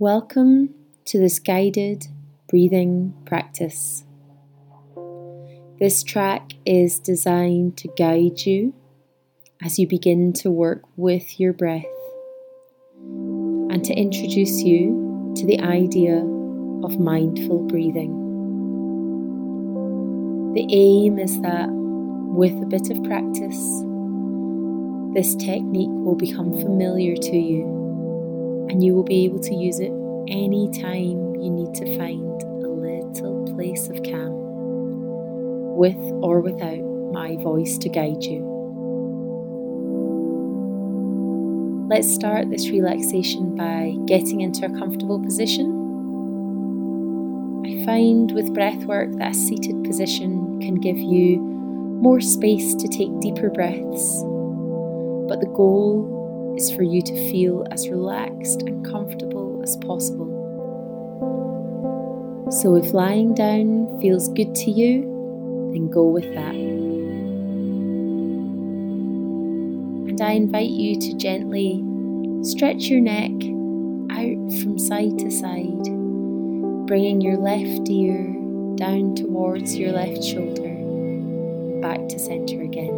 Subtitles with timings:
[0.00, 0.74] Welcome
[1.04, 2.06] to this guided
[2.48, 4.02] breathing practice.
[5.78, 8.72] This track is designed to guide you
[9.62, 11.84] as you begin to work with your breath
[13.02, 16.16] and to introduce you to the idea
[16.82, 18.16] of mindful breathing.
[20.54, 23.60] The aim is that with a bit of practice,
[25.12, 27.80] this technique will become familiar to you
[28.70, 29.90] and you will be able to use it
[30.28, 34.32] anytime you need to find a little place of calm,
[35.76, 36.80] with or without
[37.12, 38.46] my voice to guide you.
[41.88, 45.76] Let's start this relaxation by getting into a comfortable position.
[47.66, 52.86] I find with breath work that a seated position can give you more space to
[52.86, 54.22] take deeper breaths,
[55.28, 60.40] but the goal is for you to feel as relaxed and comfortable as possible.
[62.50, 65.02] So, if lying down feels good to you,
[65.72, 66.54] then go with that.
[70.10, 71.84] And I invite you to gently
[72.42, 73.30] stretch your neck
[74.10, 75.84] out from side to side,
[76.88, 78.34] bringing your left ear
[78.74, 80.74] down towards your left shoulder,
[81.80, 82.96] back to centre again.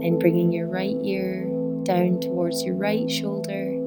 [0.00, 1.44] Then bringing your right ear
[1.82, 3.83] down towards your right shoulder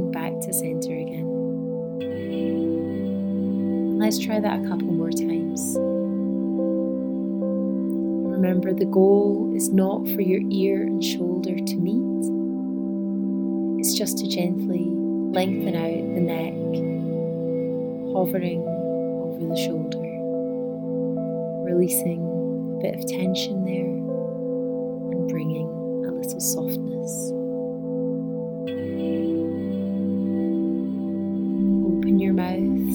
[0.00, 1.28] back to center again.
[3.98, 5.76] Let's try that a couple more times.
[8.42, 12.02] Remember, the goal is not for your ear and shoulder to meet,
[13.80, 16.54] it's just to gently lengthen out the neck,
[18.12, 19.98] hovering over the shoulder,
[21.64, 22.20] releasing
[22.76, 23.86] a bit of tension there
[25.12, 25.68] and bringing
[26.06, 27.41] a little softness.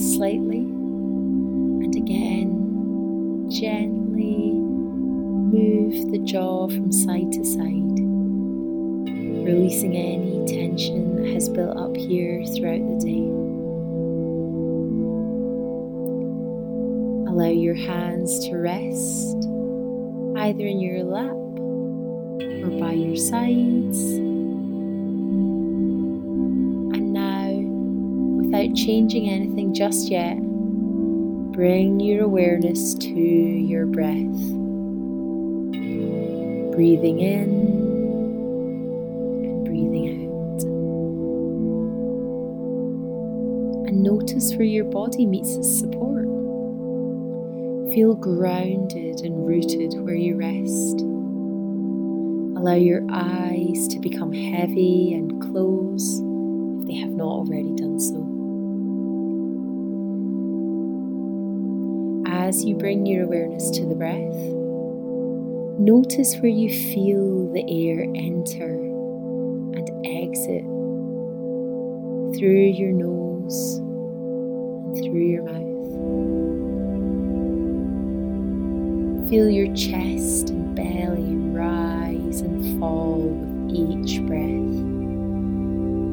[0.00, 7.98] Slightly and again gently move the jaw from side to side,
[9.44, 13.24] releasing any tension that has built up here throughout the day.
[17.30, 19.36] Allow your hands to rest
[20.36, 21.32] either in your lap
[22.64, 24.27] or by your sides.
[28.74, 30.36] Changing anything just yet,
[31.52, 34.14] bring your awareness to your breath.
[36.74, 37.48] Breathing in
[39.44, 40.62] and breathing out.
[43.88, 46.26] And notice where your body meets its support.
[47.92, 51.00] Feel grounded and rooted where you rest.
[52.58, 56.20] Allow your eyes to become heavy and close
[56.80, 58.27] if they have not already done so.
[62.48, 64.34] As you bring your awareness to the breath,
[65.78, 68.72] notice where you feel the air enter
[69.76, 70.64] and exit
[72.38, 75.58] through your nose and through your mouth.
[79.28, 84.38] Feel your chest and belly rise and fall with each breath.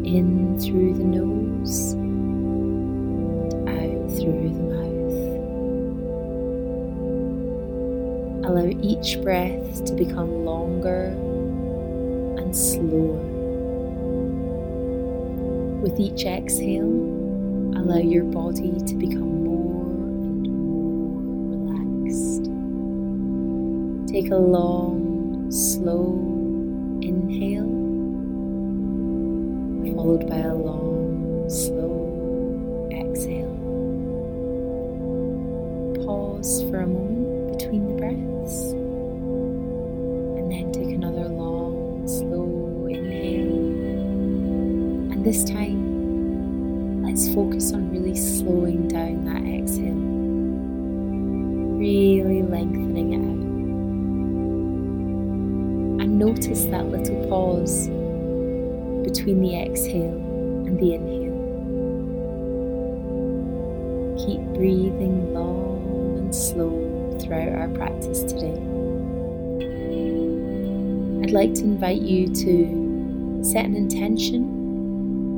[0.05, 1.95] In through the nose,
[8.47, 11.05] Allow each breath to become longer
[12.37, 13.19] and slower.
[15.81, 16.85] With each exhale,
[17.75, 21.23] allow your body to become more and more
[22.05, 22.45] relaxed.
[24.13, 26.13] Take a long, slow
[27.01, 27.65] inhale,
[29.95, 30.84] followed by a long,
[45.25, 49.95] this time, let's focus on really slowing down that exhale,
[51.79, 53.45] really lengthening it out
[56.03, 57.87] and notice that little pause
[59.03, 60.13] between the exhale
[60.67, 61.33] and the inhale.
[64.27, 68.61] Keep breathing long and slow throughout our practice today.
[71.23, 74.64] I'd like to invite you to set an intention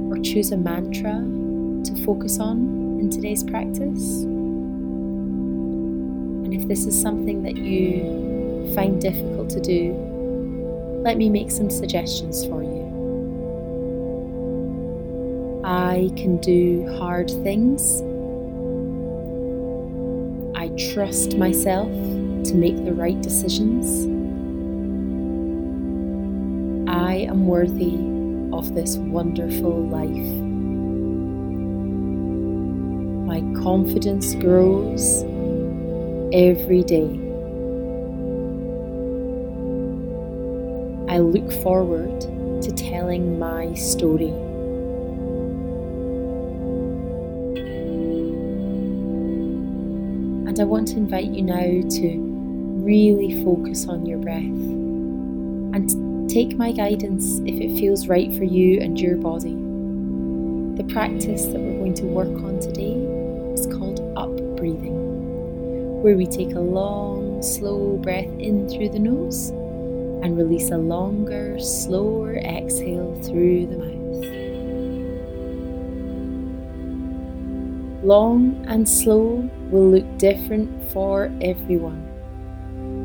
[0.10, 1.24] or choose a mantra
[1.84, 4.24] to focus on in today's practice.
[6.44, 9.94] And if this is something that you find difficult to do,
[11.04, 12.78] let me make some suggestions for you.
[15.64, 18.02] I can do hard things.
[20.56, 21.92] I trust myself
[22.46, 24.06] to make the right decisions.
[26.90, 28.17] I am worthy
[28.54, 30.44] of this wonderful life.
[33.28, 35.24] My confidence grows
[36.34, 37.20] every day.
[41.10, 42.22] I look forward
[42.62, 44.34] to telling my story.
[50.48, 52.38] And I want to invite you now to
[52.84, 54.77] really focus on your breath
[56.38, 59.56] take my guidance if it feels right for you and your body.
[60.78, 62.94] The practice that we're going to work on today
[63.54, 69.50] is called up breathing, where we take a long, slow breath in through the nose
[70.22, 73.96] and release a longer, slower exhale through the mouth.
[78.04, 82.07] Long and slow will look different for everyone.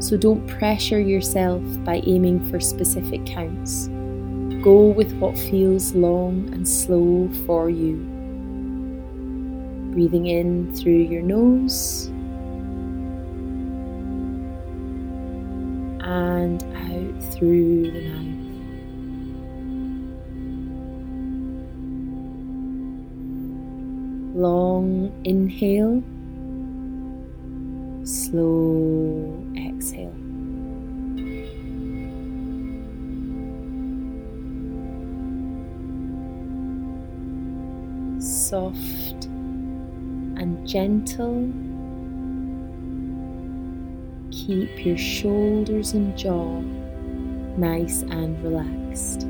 [0.02, 3.86] So don't pressure yourself by aiming for specific counts.
[4.60, 7.98] Go with what feels long and slow for you.
[9.92, 12.06] Breathing in through your nose
[16.02, 18.38] and out through the mouth.
[24.34, 26.02] Long inhale,
[28.04, 29.31] slow
[38.52, 41.50] Soft and gentle
[44.30, 46.60] keep your shoulders and jaw
[47.56, 49.22] nice and relaxed.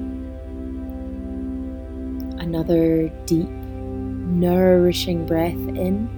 [2.42, 6.08] Another deep, nourishing breath in.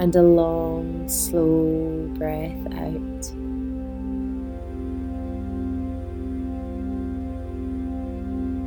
[0.00, 3.51] And a long, slow breath out.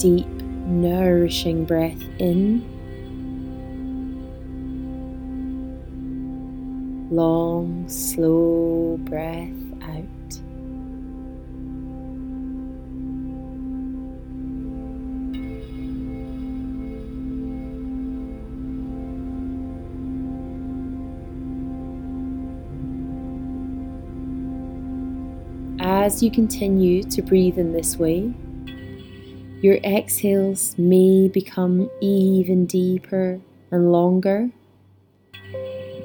[0.05, 2.61] Deep, nourishing breath in.
[7.09, 9.49] long, slow breath
[9.81, 10.05] out.
[25.79, 28.35] As you continue to breathe in this way,
[29.65, 33.41] your exhales may become even deeper
[33.71, 34.51] and longer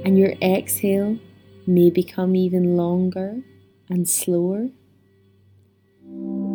[0.03, 1.19] and your exhale
[1.67, 3.39] may become even longer
[3.91, 4.69] and slower,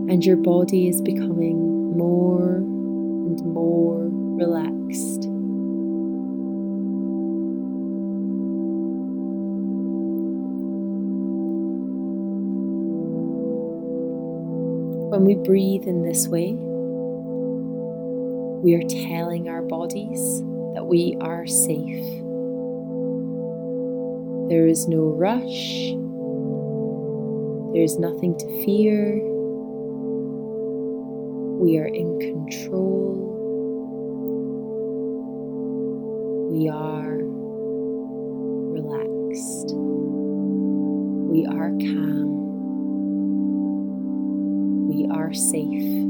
[0.10, 4.08] and your body is becoming more and more
[4.40, 5.30] relaxed.
[15.12, 16.58] When we breathe in this way,
[18.66, 20.42] we are telling our bodies
[20.74, 22.04] that we are safe.
[24.50, 25.94] There is no rush.
[27.74, 29.22] There is nothing to fear.
[31.62, 33.22] We are in control.
[36.52, 37.18] We are
[38.74, 39.76] relaxed.
[41.30, 42.32] We are calm.
[44.88, 46.05] We are safe.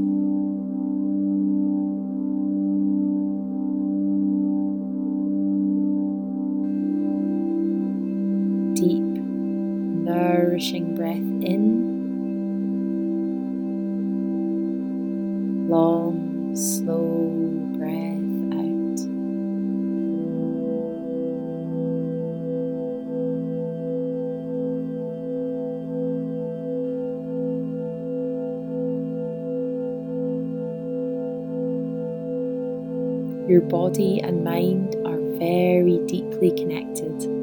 [33.47, 37.35] Your body and mind are very deeply connected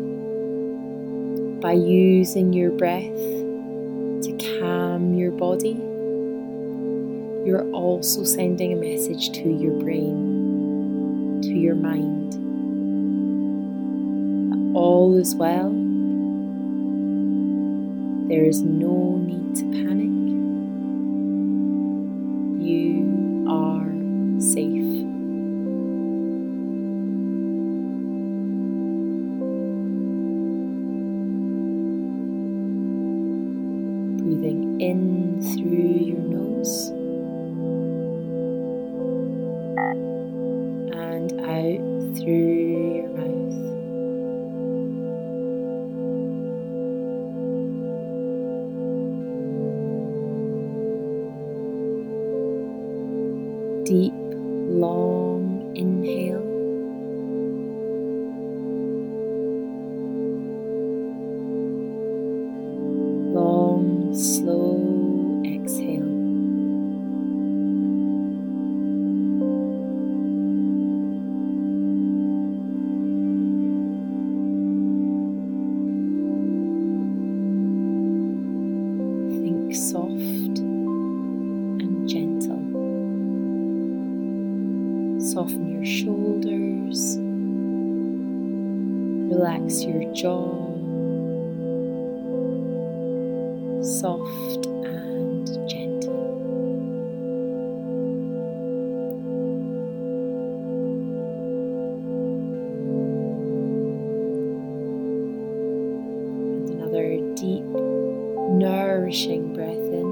[1.63, 5.79] by using your breath to calm your body,
[7.47, 12.35] you're also sending a message to your brain, to your mind.
[14.77, 15.71] All is well.
[18.29, 20.22] There is no need to panic.
[89.63, 90.75] Relax your jaw.
[93.83, 96.39] Soft and gentle.
[106.57, 107.65] And another deep,
[108.59, 110.11] nourishing breath in.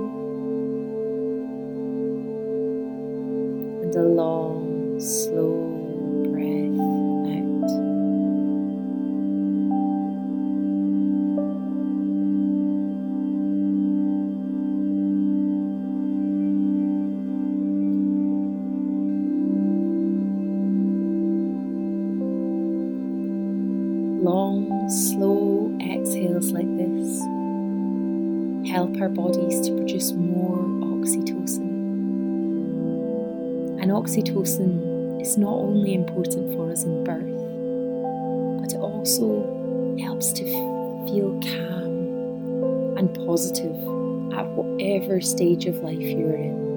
[3.82, 5.69] And a long, slow
[24.22, 27.20] Long, slow exhales like this
[28.70, 31.70] help our bodies to produce more oxytocin.
[33.80, 37.24] And oxytocin is not only important for us in birth,
[38.60, 43.74] but it also helps to feel calm and positive
[44.34, 46.68] at whatever stage of life you're in.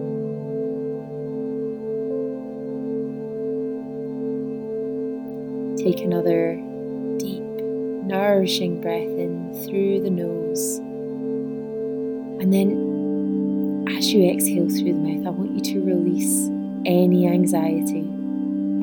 [5.76, 6.58] Take another
[8.04, 10.78] nourishing breath in through the nose.
[12.42, 16.50] And then, as you exhale through the mouth, I want you to release
[16.86, 18.02] any anxiety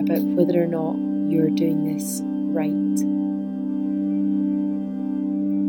[0.01, 0.97] about whether or not
[1.31, 2.97] you're doing this right.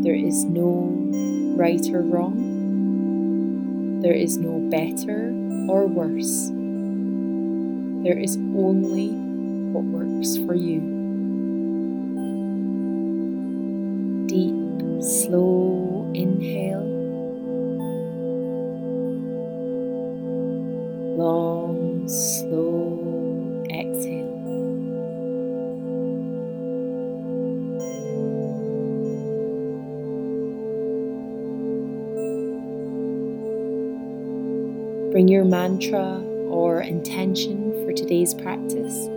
[0.03, 0.89] There is no
[1.57, 3.99] right or wrong.
[4.01, 5.29] There is no better
[5.69, 6.47] or worse.
[8.03, 11.00] There is only what works for you.
[14.31, 16.87] Deep, slow inhale.
[21.17, 24.31] Long, slow exhale.
[35.11, 39.09] Bring your mantra or intention for today's practice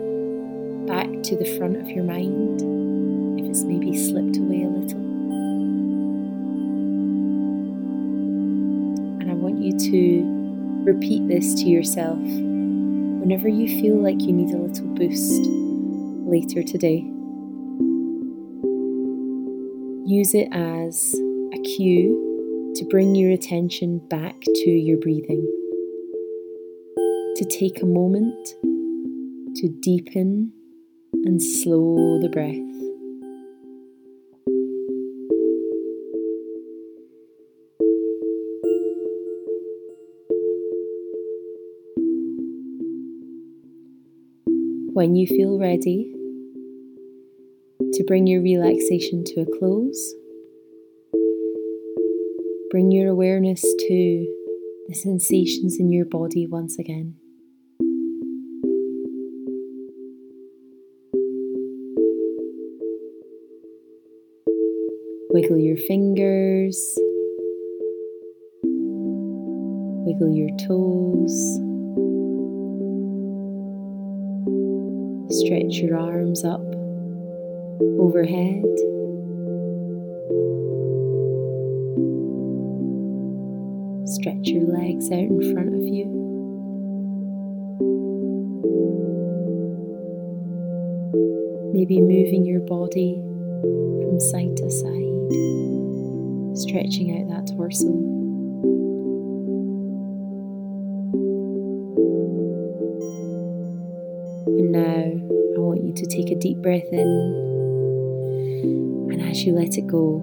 [0.85, 2.94] back to the front of your mind
[3.63, 4.99] maybe slipped away a little.
[9.21, 10.35] And I want you to
[10.83, 15.41] repeat this to yourself whenever you feel like you need a little boost
[16.27, 17.11] later today.
[20.07, 21.15] Use it as
[21.53, 25.43] a cue to bring your attention back to your breathing.
[27.37, 28.47] To take a moment
[29.55, 30.51] to deepen
[31.13, 32.74] and slow the breath.
[44.95, 46.09] When you feel ready
[47.79, 50.15] to bring your relaxation to a close,
[52.71, 54.35] bring your awareness to
[54.87, 57.17] the sensations in your body once again.
[65.29, 66.97] Wiggle your fingers,
[70.05, 71.64] wiggle your toes,
[75.35, 76.61] stretch your arms up
[77.99, 78.63] overhead.
[84.07, 86.05] Stretch your legs out in front of you.
[91.73, 95.27] Maybe moving your body from side to side,
[96.57, 98.14] stretching out that torso.
[106.45, 107.09] Deep breath in,
[109.11, 110.21] and as you let it go,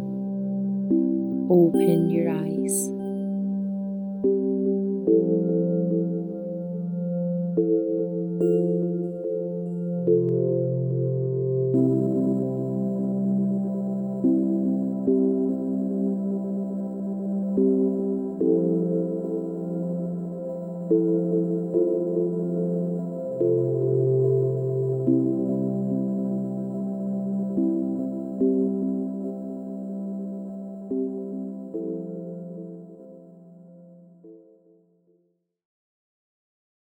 [1.50, 3.01] open your eyes.